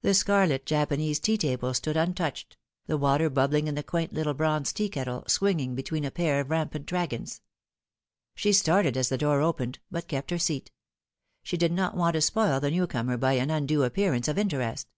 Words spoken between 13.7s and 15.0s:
appearance of interest.